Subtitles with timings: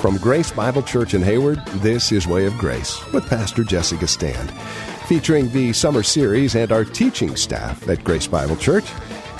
[0.00, 4.50] From Grace Bible Church in Hayward, this is Way of Grace with Pastor Jesse Gistand,
[5.06, 8.86] featuring the summer series and our teaching staff at Grace Bible Church.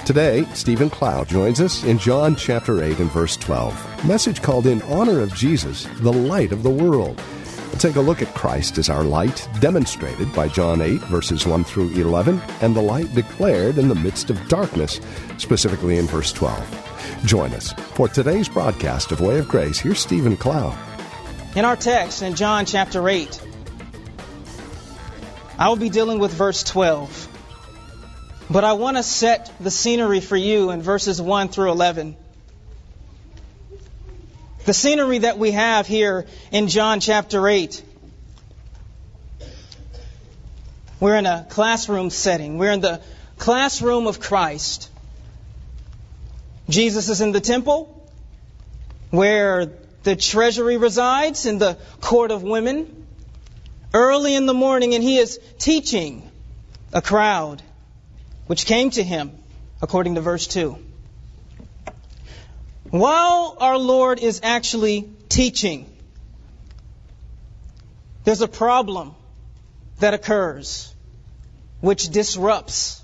[0.06, 4.02] Today, Stephen Clow joins us in John chapter 8 and verse 12.
[4.02, 7.22] A message called In Honor of Jesus, the Light of the World.
[7.68, 11.62] We'll take a look at Christ as our light, demonstrated by John 8, verses 1
[11.64, 15.00] through 11, and the light declared in the midst of darkness,
[15.38, 17.22] specifically in verse 12.
[17.24, 19.78] Join us for today's broadcast of Way of Grace.
[19.78, 20.76] Here's Stephen Clow.
[21.54, 23.40] In our text in John chapter 8,
[25.58, 27.28] I will be dealing with verse 12.
[28.50, 32.16] But I want to set the scenery for you in verses 1 through 11.
[34.64, 37.84] The scenery that we have here in John chapter 8.
[40.98, 42.58] We're in a classroom setting.
[42.58, 43.00] We're in the
[43.38, 44.90] classroom of Christ.
[46.68, 48.04] Jesus is in the temple
[49.10, 49.70] where
[50.02, 53.06] the treasury resides, in the court of women,
[53.94, 56.28] early in the morning, and he is teaching
[56.92, 57.62] a crowd
[58.50, 59.30] which came to him,
[59.80, 60.76] according to verse 2.
[62.90, 65.86] While our Lord is actually teaching,
[68.24, 69.14] there's a problem
[70.00, 70.92] that occurs
[71.80, 73.00] which disrupts,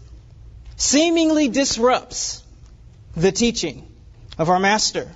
[0.74, 2.42] seemingly disrupts
[3.16, 3.86] the teaching
[4.38, 5.08] of our Master.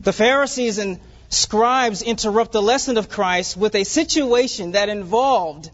[0.00, 5.70] The Pharisees and scribes interrupt the lesson of Christ with a situation that involved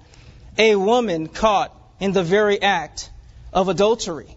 [0.59, 3.09] a woman caught in the very act
[3.53, 4.37] of adultery.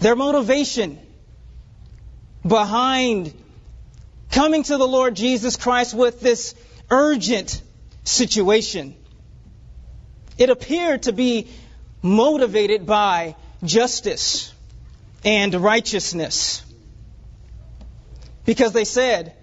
[0.00, 0.98] Their motivation
[2.46, 3.34] behind
[4.30, 6.54] coming to the Lord Jesus Christ with this
[6.90, 7.60] urgent
[8.04, 8.96] situation,
[10.38, 11.48] it appeared to be
[12.02, 14.52] motivated by justice
[15.24, 16.62] and righteousness.
[18.46, 19.34] Because they said,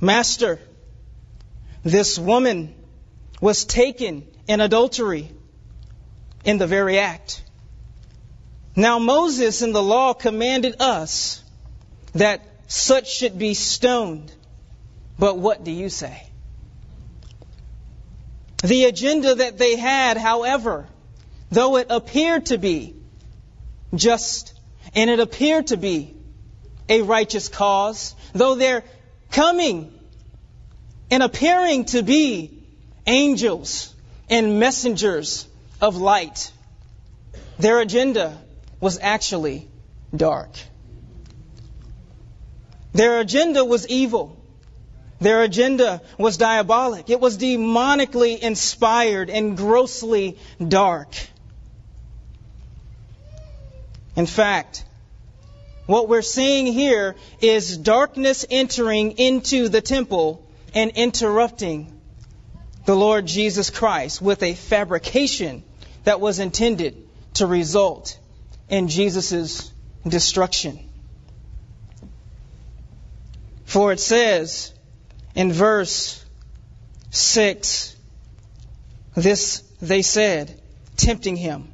[0.00, 0.58] Master,
[1.84, 2.74] this woman
[3.40, 5.30] was taken in adultery
[6.44, 7.42] in the very act.
[8.74, 11.42] Now, Moses in the law commanded us
[12.14, 14.32] that such should be stoned.
[15.18, 16.28] But what do you say?
[18.62, 20.86] The agenda that they had, however,
[21.50, 22.94] though it appeared to be
[23.94, 24.52] just
[24.94, 26.14] and it appeared to be
[26.88, 28.84] a righteous cause, though they're
[29.30, 29.92] coming
[31.10, 32.62] and appearing to be
[33.06, 33.94] angels
[34.28, 35.46] and messengers
[35.80, 36.50] of light,
[37.58, 38.36] their agenda
[38.80, 39.68] was actually
[40.14, 40.50] dark.
[42.92, 44.36] Their agenda was evil.
[45.20, 47.08] Their agenda was diabolic.
[47.08, 51.08] It was demonically inspired and grossly dark.
[54.14, 54.84] In fact,
[55.86, 60.42] what we're seeing here is darkness entering into the temple
[60.74, 61.95] and interrupting
[62.86, 65.64] the Lord Jesus Christ with a fabrication
[66.04, 66.96] that was intended
[67.34, 68.18] to result
[68.68, 69.72] in Jesus'
[70.06, 70.78] destruction.
[73.64, 74.72] For it says
[75.34, 76.24] in verse
[77.10, 77.96] 6
[79.16, 80.60] this they said,
[80.96, 81.68] tempting him,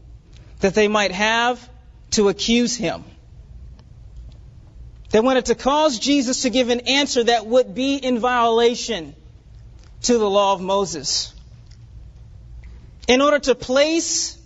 [0.61, 1.69] that they might have
[2.13, 3.05] to accuse him.
[5.11, 9.15] They wanted to cause Jesus to give an answer that would be in violation
[10.03, 11.33] to the law of Moses.
[13.09, 14.39] In order to place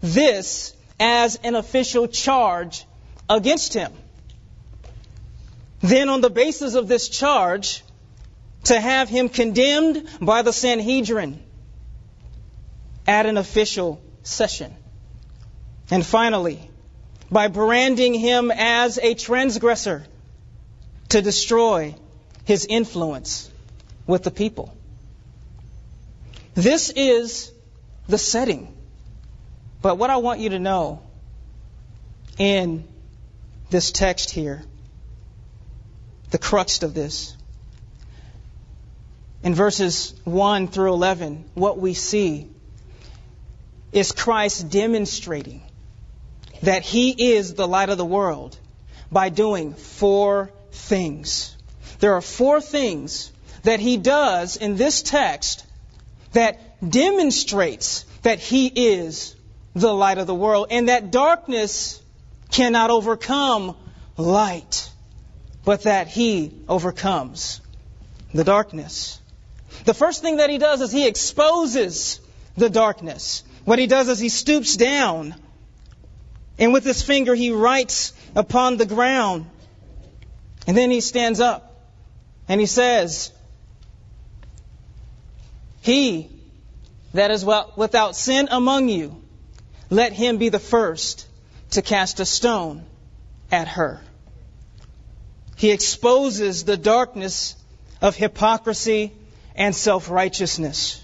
[0.00, 2.84] this as an official charge
[3.28, 3.92] against him.
[5.80, 7.82] Then, on the basis of this charge,
[8.64, 11.42] to have him condemned by the Sanhedrin
[13.06, 14.74] at an official session.
[15.90, 16.70] And finally,
[17.30, 20.04] by branding him as a transgressor
[21.08, 21.94] to destroy
[22.44, 23.50] his influence
[24.06, 24.74] with the people.
[26.60, 27.50] This is
[28.06, 28.76] the setting.
[29.80, 31.00] But what I want you to know
[32.36, 32.86] in
[33.70, 34.62] this text here,
[36.30, 37.34] the crux of this.
[39.42, 42.50] In verses 1 through 11, what we see
[43.90, 45.62] is Christ demonstrating
[46.62, 48.58] that he is the light of the world
[49.10, 51.56] by doing four things.
[52.00, 55.64] There are four things that he does in this text
[56.32, 59.34] that demonstrates that he is
[59.74, 62.00] the light of the world and that darkness
[62.50, 63.76] cannot overcome
[64.16, 64.90] light,
[65.64, 67.60] but that he overcomes
[68.34, 69.20] the darkness.
[69.84, 72.20] The first thing that he does is he exposes
[72.56, 73.44] the darkness.
[73.64, 75.34] What he does is he stoops down
[76.58, 79.46] and with his finger he writes upon the ground.
[80.66, 81.80] And then he stands up
[82.48, 83.32] and he says,
[85.80, 86.30] He
[87.12, 87.44] that is
[87.76, 89.20] without sin among you,
[89.88, 91.26] let him be the first
[91.70, 92.84] to cast a stone
[93.50, 94.00] at her.
[95.56, 97.56] He exposes the darkness
[98.00, 99.12] of hypocrisy
[99.54, 101.02] and self righteousness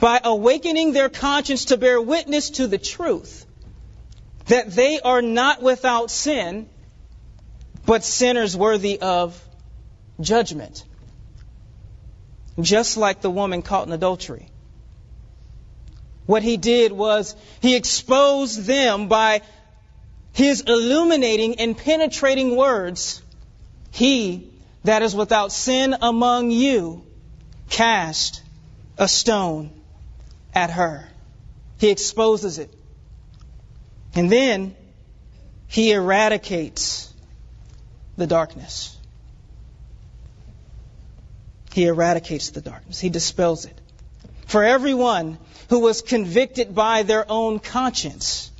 [0.00, 3.46] by awakening their conscience to bear witness to the truth
[4.46, 6.68] that they are not without sin,
[7.86, 9.40] but sinners worthy of
[10.20, 10.84] judgment.
[12.62, 14.48] Just like the woman caught in adultery.
[16.26, 19.42] What he did was he exposed them by
[20.32, 23.22] his illuminating and penetrating words.
[23.90, 24.50] He
[24.84, 27.04] that is without sin among you
[27.68, 28.42] cast
[28.96, 29.70] a stone
[30.54, 31.08] at her.
[31.78, 32.72] He exposes it.
[34.14, 34.74] And then
[35.66, 37.12] he eradicates
[38.16, 38.96] the darkness.
[41.72, 42.98] He eradicates the darkness.
[42.98, 43.80] He dispels it.
[44.46, 45.38] For everyone
[45.68, 48.50] who was convicted by their own conscience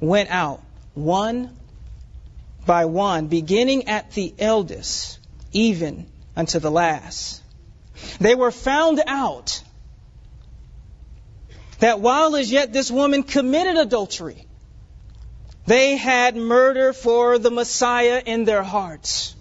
[0.00, 0.62] went out
[0.94, 1.56] one
[2.64, 5.18] by one, beginning at the eldest,
[5.52, 6.06] even
[6.36, 7.42] unto the last.
[8.20, 9.62] They were found out
[11.80, 14.46] that while as yet this woman committed adultery,
[15.66, 19.34] they had murder for the Messiah in their hearts.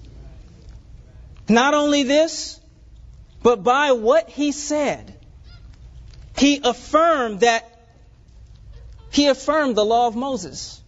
[1.47, 2.60] Not only this,
[3.43, 5.17] but by what he said,
[6.38, 7.67] he affirmed that
[9.11, 10.81] he affirmed the law of Moses.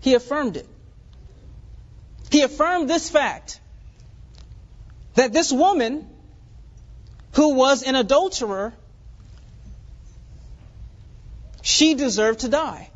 [0.00, 0.66] He affirmed it.
[2.30, 3.60] He affirmed this fact
[5.14, 6.08] that this woman
[7.32, 8.72] who was an adulterer
[11.62, 12.90] she deserved to die.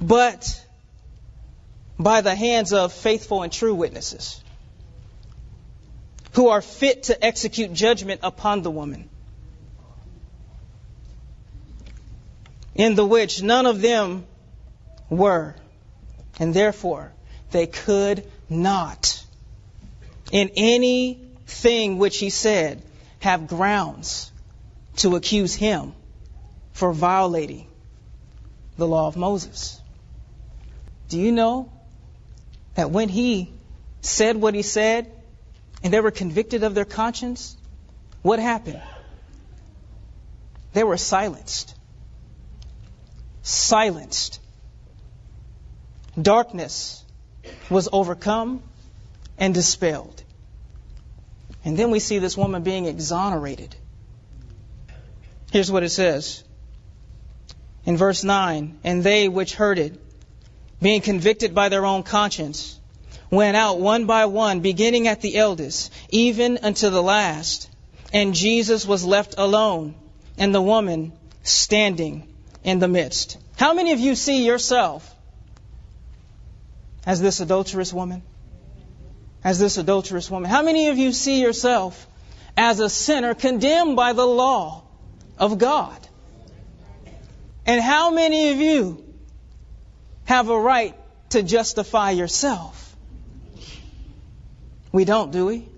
[0.00, 0.66] But
[1.98, 4.42] by the hands of faithful and true witnesses
[6.32, 9.08] who are fit to execute judgment upon the woman,
[12.74, 14.26] in the which none of them
[15.08, 15.54] were,
[16.38, 17.12] and therefore
[17.50, 19.24] they could not,
[20.30, 22.82] in anything which he said,
[23.18, 24.30] have grounds
[24.96, 25.92] to accuse him
[26.72, 27.66] for violating
[28.76, 29.80] the law of Moses.
[31.08, 31.70] Do you know
[32.76, 33.52] that when he
[34.00, 35.10] said what he said
[35.82, 37.56] and they were convicted of their conscience,
[38.22, 38.82] what happened?
[40.72, 41.74] They were silenced.
[43.42, 44.40] Silenced.
[46.20, 47.04] Darkness
[47.70, 48.62] was overcome
[49.38, 50.22] and dispelled.
[51.64, 53.74] And then we see this woman being exonerated.
[55.50, 56.44] Here's what it says
[57.84, 59.98] in verse 9, and they which heard it,
[60.80, 62.79] being convicted by their own conscience,
[63.30, 67.68] went out one by one, beginning at the eldest, even unto the last.
[68.12, 69.94] And Jesus was left alone,
[70.36, 72.26] and the woman standing
[72.64, 73.38] in the midst.
[73.56, 75.14] How many of you see yourself
[77.06, 78.22] as this adulterous woman?
[79.42, 80.50] As this adulterous woman.
[80.50, 82.06] How many of you see yourself
[82.56, 84.82] as a sinner condemned by the law
[85.38, 85.96] of God?
[87.64, 89.04] And how many of you
[90.24, 90.94] have a right
[91.30, 92.79] to justify yourself?
[94.92, 95.68] We don't, do we?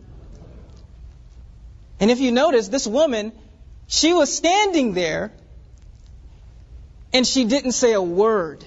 [2.00, 3.32] And if you notice, this woman,
[3.86, 5.32] she was standing there
[7.12, 8.64] and she didn't say a word.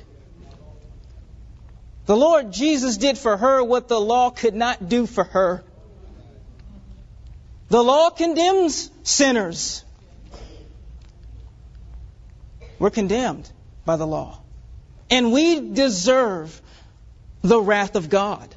[2.06, 5.64] The Lord Jesus did for her what the law could not do for her.
[7.70, 9.84] The law condemns sinners.
[12.78, 13.50] We're condemned
[13.86, 14.40] by the law.
[15.10, 16.62] And we deserve
[17.42, 18.54] the wrath of God.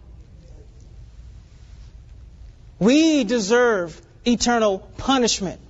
[2.79, 5.61] We deserve eternal punishment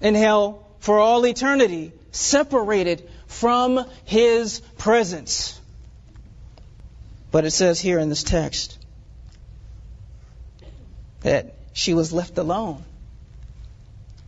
[0.00, 5.60] in hell for all eternity, separated from His presence.
[7.30, 8.78] But it says here in this text
[11.20, 12.84] that she was left alone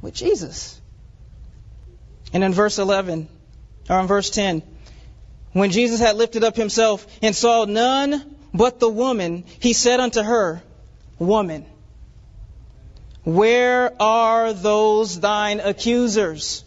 [0.03, 0.81] with Jesus.
[2.33, 3.29] And in verse 11,
[3.89, 4.63] or in verse 10,
[5.53, 10.23] when Jesus had lifted up himself and saw none but the woman, he said unto
[10.23, 10.63] her,
[11.21, 11.67] Woman,
[13.25, 16.65] where are those thine accusers?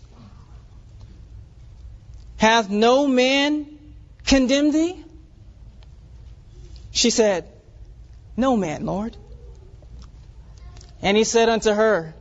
[2.38, 3.66] Hath no man
[4.26, 5.04] condemned thee?
[6.92, 7.48] She said,
[8.38, 9.18] No man, Lord.
[11.02, 12.14] And he said unto her,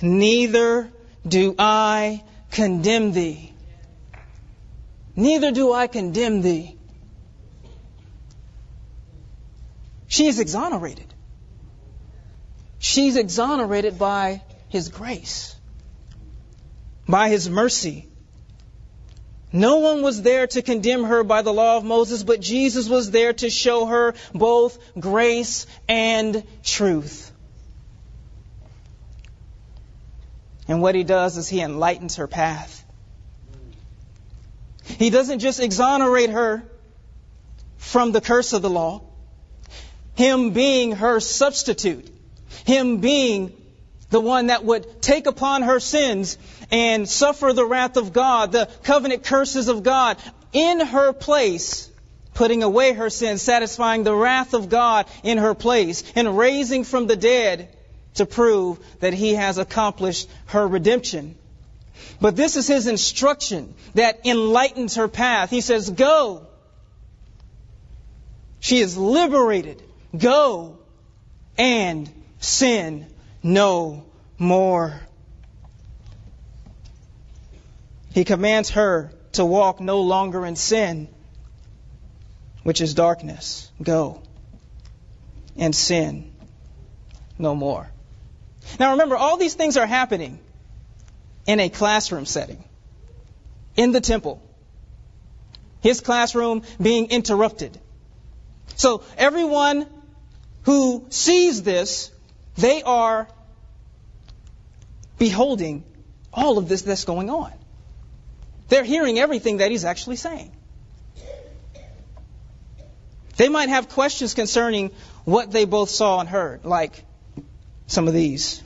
[0.00, 0.88] Neither
[1.26, 2.22] do I
[2.52, 3.52] condemn thee.
[5.16, 6.76] Neither do I condemn thee.
[10.10, 11.06] She is exonerated.
[12.80, 15.54] She's exonerated by His grace,
[17.08, 18.08] by His mercy.
[19.52, 23.12] No one was there to condemn her by the law of Moses, but Jesus was
[23.12, 27.30] there to show her both grace and truth.
[30.66, 32.84] And what he does is he enlightens her path.
[34.84, 36.64] He doesn't just exonerate her
[37.76, 39.02] from the curse of the law,
[40.20, 42.06] him being her substitute,
[42.66, 43.54] him being
[44.10, 46.36] the one that would take upon her sins
[46.70, 50.18] and suffer the wrath of God, the covenant curses of God
[50.52, 51.88] in her place,
[52.34, 57.06] putting away her sins, satisfying the wrath of God in her place, and raising from
[57.06, 57.74] the dead
[58.16, 61.34] to prove that he has accomplished her redemption.
[62.20, 65.48] But this is his instruction that enlightens her path.
[65.48, 66.46] He says, Go.
[68.58, 69.82] She is liberated.
[70.16, 70.78] Go
[71.56, 73.06] and sin
[73.42, 74.04] no
[74.38, 75.00] more.
[78.12, 81.08] He commands her to walk no longer in sin,
[82.64, 83.70] which is darkness.
[83.80, 84.20] Go
[85.56, 86.32] and sin
[87.38, 87.88] no more.
[88.78, 90.40] Now remember, all these things are happening
[91.46, 92.62] in a classroom setting,
[93.76, 94.42] in the temple.
[95.80, 97.78] His classroom being interrupted.
[98.76, 99.86] So everyone
[100.62, 102.10] who sees this,
[102.56, 103.28] they are
[105.18, 105.84] beholding
[106.32, 107.52] all of this that's going on.
[108.68, 110.52] They're hearing everything that he's actually saying.
[113.36, 114.90] They might have questions concerning
[115.24, 117.04] what they both saw and heard, like
[117.86, 118.62] some of these.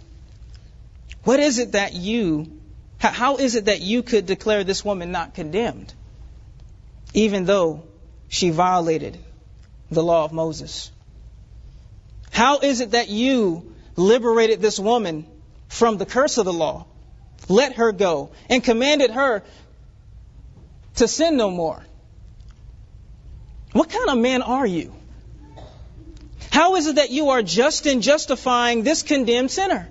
[1.23, 2.61] What is it that you,
[2.99, 5.95] how is it that you could declare this woman not condemned,
[7.15, 7.85] even though
[8.29, 9.19] she violated
[9.91, 10.91] the law of Moses?
[12.35, 15.25] How is it that you liberated this woman
[15.69, 16.87] from the curse of the law,
[17.49, 19.45] let her go, and commanded her
[20.97, 21.83] to sin no more.
[23.73, 24.95] What kind of man are you?
[26.51, 29.89] How is it that you are just in justifying this condemned sinner?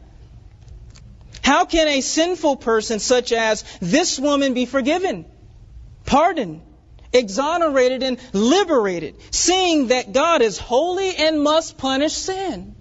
[1.44, 5.26] How can a sinful person such as this woman be forgiven,
[6.06, 6.62] pardoned,
[7.14, 12.76] exonerated, and liberated, seeing that God is holy and must punish sin?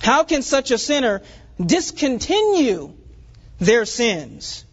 [0.00, 1.22] How can such a sinner
[1.64, 2.92] discontinue
[3.58, 4.64] their sins,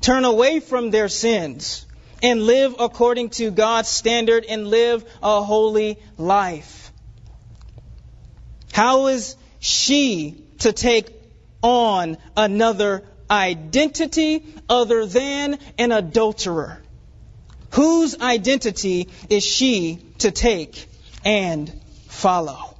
[0.00, 1.84] turn away from their sins,
[2.22, 6.92] and live according to God's standard and live a holy life?
[8.72, 11.10] How is she to take
[11.62, 16.82] on another identity other than an adulterer?
[17.72, 20.88] Whose identity is she to take
[21.24, 21.72] and
[22.08, 22.76] follow?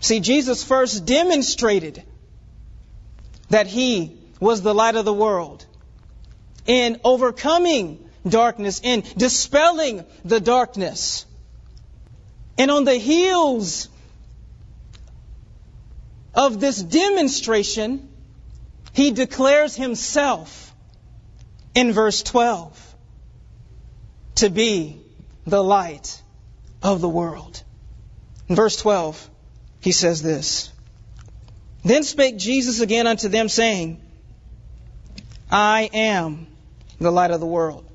[0.00, 2.02] See, Jesus first demonstrated
[3.50, 5.64] that he was the light of the world
[6.66, 11.26] in overcoming darkness, in dispelling the darkness.
[12.56, 13.88] And on the heels
[16.34, 18.08] of this demonstration,
[18.92, 20.69] he declares himself
[21.74, 22.94] in verse 12
[24.36, 25.00] to be
[25.46, 26.22] the light
[26.82, 27.62] of the world.
[28.48, 29.30] In verse 12,
[29.80, 30.72] he says this
[31.84, 34.00] Then spake Jesus again unto them, saying,
[35.50, 36.46] I am
[36.98, 37.86] the light of the world.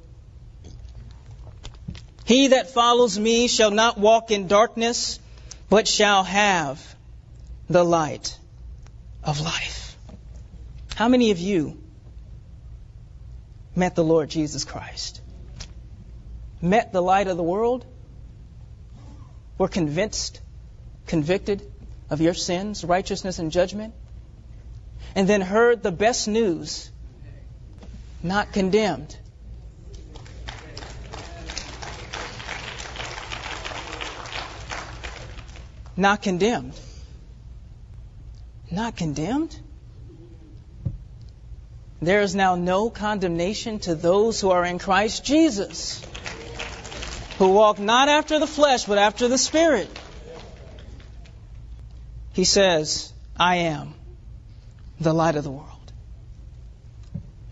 [2.26, 5.20] He that follows me shall not walk in darkness,
[5.70, 6.96] but shall have
[7.70, 8.38] the light
[9.24, 9.98] of life.
[10.96, 11.78] How many of you
[13.76, 15.22] met the Lord Jesus Christ,
[16.62, 17.86] met the light of the world,
[19.58, 20.42] were convinced,
[21.08, 21.62] convicted
[22.10, 23.94] of your sins, righteousness, and judgment,
[25.16, 26.90] and then heard the best news,
[28.24, 29.18] not condemned.
[35.98, 36.78] Not condemned.
[38.70, 39.58] Not condemned?
[42.06, 46.06] There is now no condemnation to those who are in Christ Jesus,
[47.40, 49.90] who walk not after the flesh, but after the Spirit.
[52.34, 53.96] He says, I am
[55.00, 55.92] the light of the world.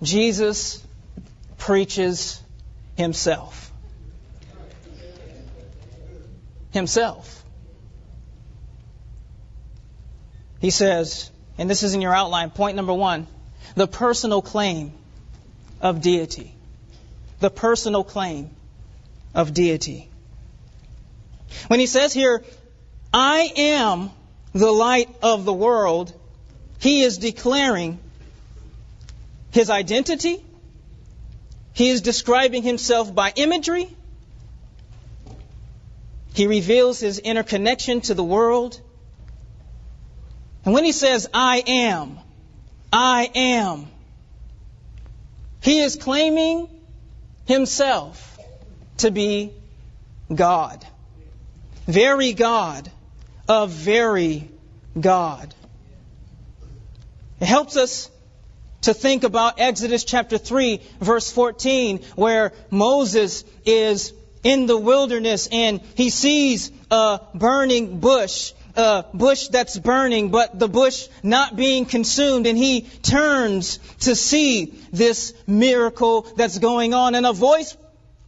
[0.04, 0.86] Jesus
[1.58, 2.40] preaches
[2.96, 3.72] himself.
[6.70, 7.44] Himself.
[10.60, 13.26] He says, and this is in your outline, point number one
[13.76, 14.94] the personal claim
[15.82, 16.54] of deity.
[17.40, 18.50] The personal claim
[19.34, 20.10] of deity.
[21.68, 22.44] When he says here,
[23.14, 24.12] I am
[24.54, 26.14] the light of the world,
[26.80, 28.00] he is declaring
[29.52, 30.44] his identity.
[31.74, 33.88] He is describing himself by imagery.
[36.34, 38.80] He reveals his interconnection to the world.
[40.66, 42.20] And when he says, I am,
[42.96, 43.88] I am,
[45.62, 46.70] he is claiming
[47.48, 48.40] himself
[48.98, 49.52] to be
[50.34, 50.86] God.
[51.88, 52.92] Very God
[53.50, 54.48] of very
[55.00, 55.56] God.
[57.40, 58.12] It helps us
[58.82, 65.82] to think about Exodus chapter 3, verse 14, where Moses is in the wilderness and
[65.96, 72.48] he sees a burning bush, a bush that's burning, but the bush not being consumed,
[72.48, 77.78] and he turns to see this miracle that's going on, and a voice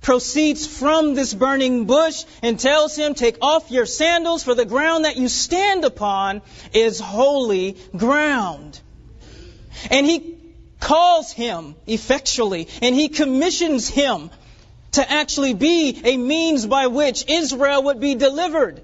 [0.02, 5.06] proceeds from this burning bush and tells him, Take off your sandals, for the ground
[5.06, 8.80] that you stand upon is holy ground.
[9.90, 10.38] And he
[10.80, 14.30] calls him effectually, and he commissions him
[14.92, 18.84] to actually be a means by which Israel would be delivered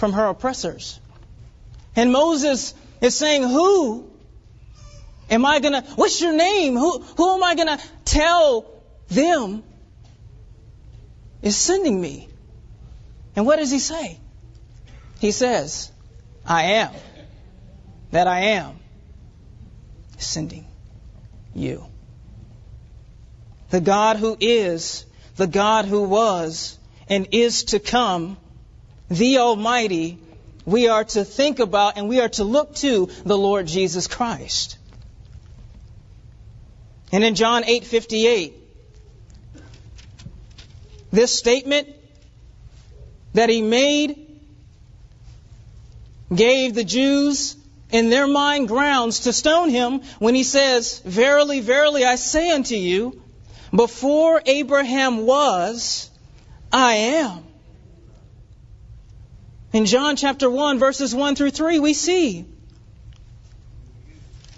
[0.00, 0.98] from her oppressors.
[1.94, 4.10] And Moses is saying, Who
[5.28, 6.74] am I going to, what's your name?
[6.74, 8.64] Who, who am I going to tell
[9.08, 9.62] them
[11.42, 12.28] is sending me?
[13.36, 14.18] And what does he say?
[15.18, 15.92] He says,
[16.46, 16.94] I am
[18.10, 18.76] that I am
[20.16, 20.66] sending
[21.54, 21.84] you.
[23.68, 25.04] The God who is,
[25.36, 28.38] the God who was, and is to come,
[29.10, 30.18] the Almighty,
[30.64, 34.78] we are to think about and we are to look to the Lord Jesus Christ.
[37.12, 38.52] And in John 8:58,
[41.10, 41.88] this statement
[43.34, 44.26] that he made
[46.32, 47.56] gave the Jews
[47.90, 52.76] in their mind grounds to stone him when he says, Verily, verily, I say unto
[52.76, 53.20] you,
[53.74, 56.08] before Abraham was,
[56.72, 57.49] I am.
[59.72, 62.44] In John chapter 1, verses 1 through 3, we see,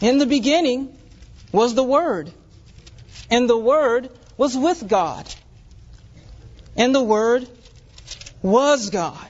[0.01, 0.97] In the beginning
[1.53, 2.33] was the Word,
[3.31, 5.27] and the Word was with God,
[6.77, 7.47] and the Word
[8.41, 9.29] was God.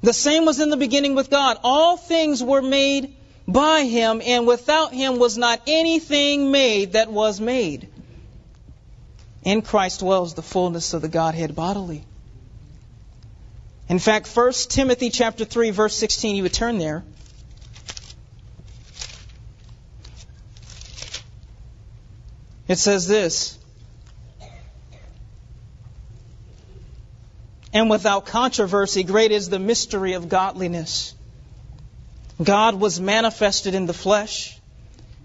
[0.00, 1.58] The same was in the beginning with God.
[1.64, 3.16] All things were made
[3.48, 7.88] by him, and without him was not anything made that was made.
[9.42, 12.04] In Christ dwells the fullness of the Godhead bodily.
[13.88, 17.04] In fact, 1 Timothy chapter 3 verse 16, you would turn there.
[22.66, 23.58] It says this,
[27.72, 31.14] and without controversy, great is the mystery of godliness.
[32.42, 34.58] God was manifested in the flesh,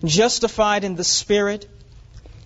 [0.06, 1.70] justified in the spirit,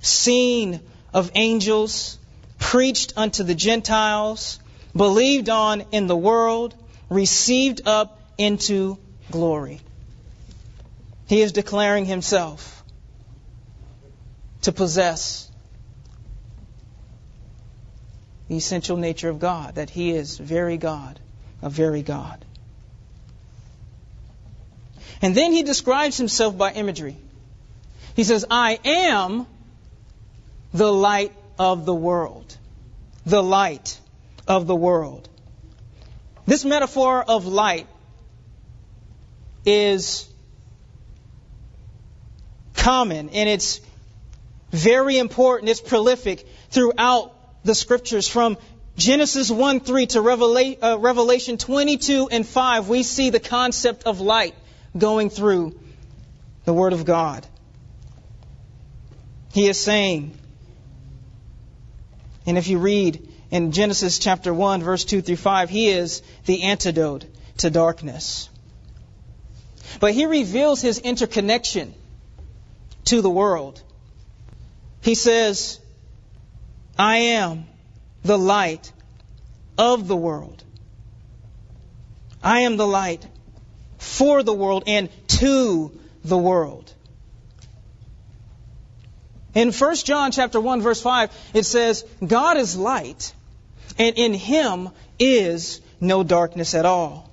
[0.01, 0.79] seen
[1.13, 2.17] of angels,
[2.57, 4.59] preached unto the Gentiles,
[4.97, 6.75] believed on in the world,
[7.09, 8.97] received up into
[9.31, 9.79] glory.
[11.27, 12.83] He is declaring himself
[14.61, 15.49] to possess
[18.47, 21.19] the essential nature of God, that He is very God,
[21.61, 22.43] a very God.
[25.21, 27.17] And then He describes Himself by imagery.
[28.15, 29.45] He says, I am
[30.73, 32.55] the light of the world.
[33.25, 33.99] The light
[34.47, 35.29] of the world.
[36.45, 37.87] This metaphor of light
[39.65, 40.29] is
[42.73, 43.81] common and it's
[44.71, 45.69] very important.
[45.69, 47.33] It's prolific throughout
[47.65, 48.57] the scriptures from
[48.95, 54.55] Genesis 1 3 to uh, Revelation 22 and 5, we see the concept of light
[54.97, 55.77] going through
[56.65, 57.45] the Word of God.
[59.53, 60.35] He is saying,
[62.47, 66.63] and if you read in Genesis chapter 1, verse 2 through 5, he is the
[66.63, 67.25] antidote
[67.57, 68.49] to darkness.
[69.99, 71.93] But he reveals his interconnection
[73.05, 73.81] to the world.
[75.01, 75.79] He says,
[76.99, 77.65] I am
[78.23, 78.91] the light
[79.77, 80.63] of the world.
[82.43, 83.25] I am the light
[83.97, 86.93] for the world and to the world.
[89.55, 93.33] In 1 John chapter 1 verse 5 it says God is light
[93.97, 97.29] and in him is no darkness at all.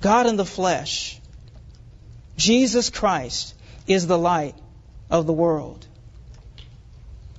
[0.00, 1.20] God in the flesh
[2.36, 3.54] Jesus Christ
[3.86, 4.54] is the light
[5.10, 5.86] of the world.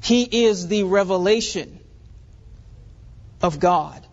[0.02, 1.80] He is the revelation
[3.42, 4.06] of God.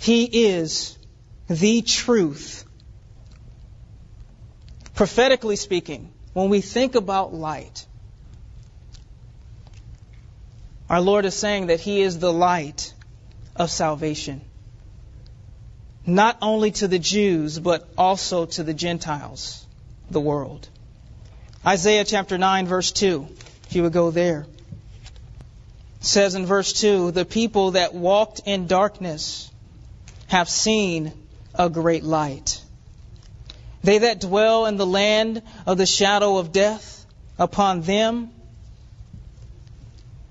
[0.00, 0.96] He is
[1.48, 2.64] the truth.
[4.94, 7.86] Prophetically speaking, when we think about light,
[10.88, 12.92] our Lord is saying that He is the light
[13.54, 14.40] of salvation.
[16.04, 19.66] Not only to the Jews, but also to the Gentiles,
[20.10, 20.68] the world.
[21.66, 23.26] Isaiah chapter 9, verse 2,
[23.68, 24.46] if you would go there,
[26.00, 29.50] says in verse 2 The people that walked in darkness
[30.28, 31.12] have seen
[31.54, 32.62] a great light.
[33.82, 37.04] They that dwell in the land of the shadow of death,
[37.38, 38.30] upon them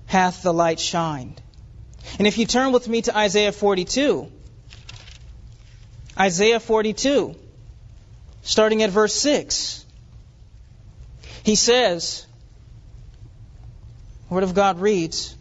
[0.06, 1.40] hath the light shined.
[2.18, 4.30] And if you turn with me to Isaiah 42,
[6.18, 7.34] Isaiah 42,
[8.42, 9.84] starting at verse 6,
[11.42, 12.26] he says,
[14.30, 15.36] Word of God reads,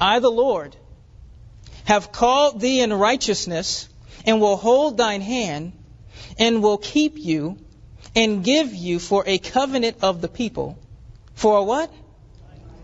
[0.00, 0.76] I, the Lord,
[1.84, 3.88] have called thee in righteousness,
[4.26, 5.72] and will hold thine hand,
[6.38, 7.58] and will keep you,
[8.14, 10.78] and give you for a covenant of the people.
[11.34, 11.92] For what?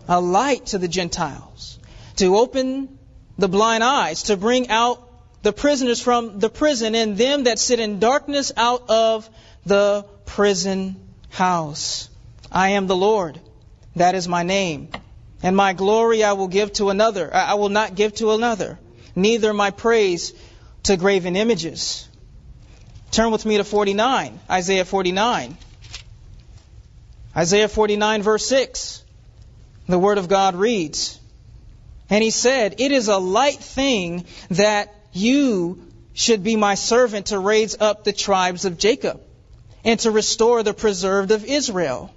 [0.07, 1.79] A light to the Gentiles.
[2.17, 2.97] To open
[3.37, 5.01] the blind eyes, to bring out
[5.41, 9.29] the prisoners from the prison, and them that sit in darkness out of
[9.65, 10.95] the prison
[11.29, 12.09] house.
[12.51, 13.39] I am the Lord.
[13.95, 14.89] That is my name.
[15.43, 17.33] And my glory I will give to another.
[17.33, 18.79] I will not give to another
[19.15, 20.33] neither my praise
[20.83, 22.07] to graven images.
[23.11, 25.57] Turn with me to 49, Isaiah 49.
[27.35, 29.03] Isaiah 49, verse 6.
[29.87, 31.19] The Word of God reads,
[32.09, 35.81] And he said, It is a light thing that you
[36.13, 39.21] should be my servant to raise up the tribes of Jacob
[39.83, 42.11] and to restore the preserved of Israel.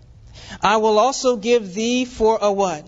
[0.63, 2.87] I will also give thee for a what?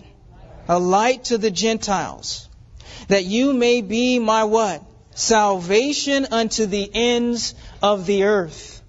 [0.67, 2.47] A light to the Gentiles
[3.07, 4.83] that you may be my what?
[5.13, 8.81] Salvation unto the ends of the earth.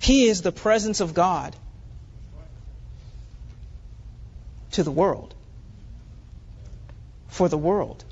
[0.00, 1.54] He is the presence of God
[4.72, 5.34] to the world.
[7.28, 8.04] For the world.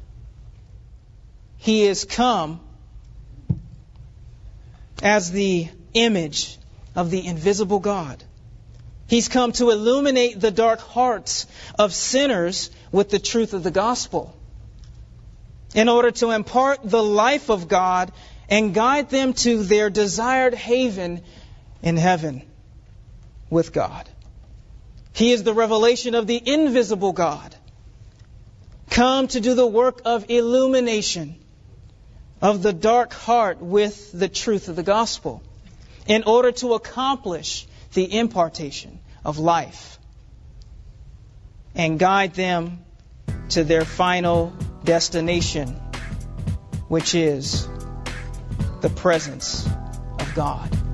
[1.59, 2.61] He is come
[5.03, 6.59] as the image
[6.95, 8.23] of the invisible God.
[9.09, 11.47] He's come to illuminate the dark hearts
[11.79, 14.35] of sinners with the truth of the gospel
[15.75, 18.11] in order to impart the life of God
[18.49, 21.23] and guide them to their desired haven
[21.83, 22.43] in heaven
[23.51, 24.09] with God.
[25.17, 27.57] He is the revelation of the invisible God,
[28.91, 31.37] come to do the work of illumination
[32.43, 35.43] of the dark heart with the truth of the gospel
[36.07, 39.99] in order to accomplish the impartation of life
[41.75, 42.85] and guide them
[43.49, 44.53] to their final
[44.85, 45.69] destination,
[46.89, 47.67] which is
[48.83, 49.67] the presence
[50.19, 50.86] of God.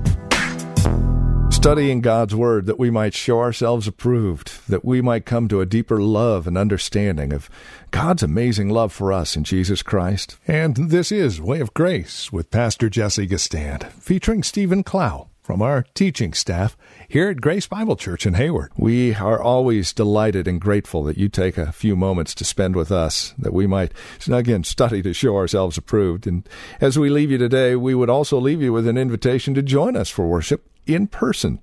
[1.63, 5.65] Studying God's Word that we might show ourselves approved, that we might come to a
[5.65, 7.49] deeper love and understanding of
[7.93, 10.37] God's amazing love for us in Jesus Christ.
[10.49, 15.87] And this is Way of Grace with Pastor Jesse Gistand, featuring Stephen Clow from our
[15.95, 16.77] teaching staff
[17.09, 18.73] here at Grace Bible Church in Hayward.
[18.77, 22.91] We are always delighted and grateful that you take a few moments to spend with
[22.91, 23.93] us, that we might,
[24.29, 26.27] again, study to show ourselves approved.
[26.27, 26.45] And
[26.81, 29.95] as we leave you today, we would also leave you with an invitation to join
[29.95, 31.61] us for worship in person.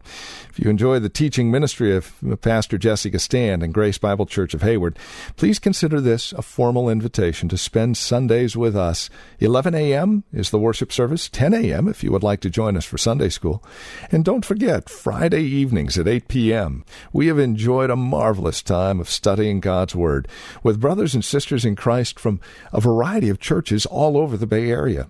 [0.50, 4.62] If you enjoy the teaching ministry of Pastor Jesse Gistand and Grace Bible Church of
[4.62, 4.98] Hayward,
[5.36, 9.10] please consider this a formal invitation to spend Sundays with us.
[9.40, 10.24] 11 a.m.
[10.34, 11.88] is the worship service, 10 a.m.
[11.88, 13.64] if you would like to join us for Sunday school.
[14.12, 19.10] And don't forget, Friday evenings at 8 p.m., we have enjoyed a marvelous time of
[19.10, 20.28] studying God's Word
[20.64, 22.40] with brothers and sisters in Christ from
[22.72, 25.08] a variety of churches all over the Bay Area.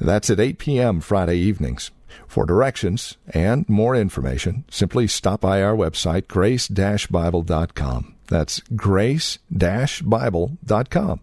[0.00, 1.00] That's at 8 p.m.
[1.00, 1.90] Friday evenings.
[2.26, 8.16] For directions and more information, simply stop by our website, grace-bible.com.
[8.28, 11.20] That's grace-bible.com.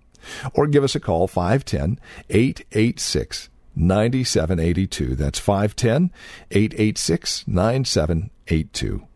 [0.53, 5.15] Or give us a call 510 886 9782.
[5.15, 6.11] That's 510
[6.51, 9.07] 886 9782.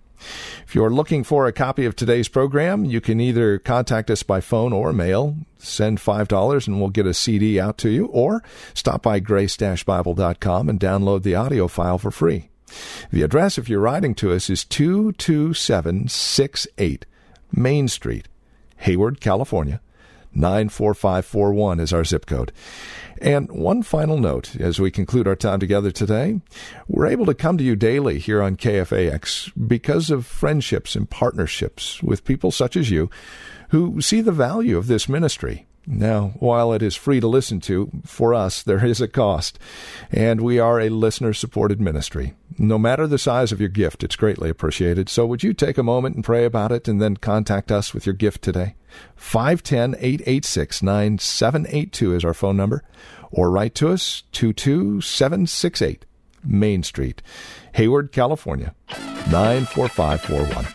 [0.65, 4.41] If you're looking for a copy of today's program, you can either contact us by
[4.41, 5.35] phone or mail.
[5.57, 8.41] Send $5 and we'll get a CD out to you, or
[8.73, 12.49] stop by grace-bible.com and download the audio file for free.
[13.11, 17.05] The address, if you're writing to us, is 22768
[17.51, 18.29] Main Street,
[18.77, 19.81] Hayward, California.
[20.33, 22.51] 94541 is our zip code.
[23.21, 26.41] And one final note as we conclude our time together today.
[26.87, 32.01] We're able to come to you daily here on KFAX because of friendships and partnerships
[32.01, 33.09] with people such as you
[33.69, 37.89] who see the value of this ministry now, while it is free to listen to,
[38.05, 39.57] for us, there is a cost,
[40.11, 42.35] and we are a listener supported ministry.
[42.59, 45.09] No matter the size of your gift, it's greatly appreciated.
[45.09, 48.05] So, would you take a moment and pray about it and then contact us with
[48.05, 48.75] your gift today?
[49.15, 52.83] 510 886 9782 is our phone number,
[53.31, 56.05] or write to us 22768
[56.43, 57.23] Main Street,
[57.73, 58.75] Hayward, California
[59.31, 60.65] 94541.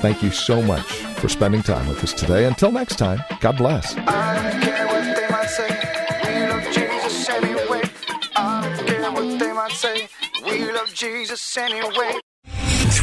[0.00, 2.44] Thank you so much for spending time with us today.
[2.44, 3.94] Until next time, God bless.
[10.94, 12.20] Jesus anyway.